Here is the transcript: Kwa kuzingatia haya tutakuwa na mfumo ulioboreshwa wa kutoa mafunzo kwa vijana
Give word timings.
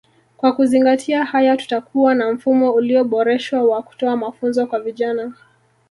Kwa 0.37 0.53
kuzingatia 0.55 1.25
haya 1.25 1.57
tutakuwa 1.57 2.15
na 2.15 2.33
mfumo 2.33 2.71
ulioboreshwa 2.73 3.61
wa 3.63 3.81
kutoa 3.83 4.17
mafunzo 4.17 4.67
kwa 4.67 4.79
vijana 4.79 5.33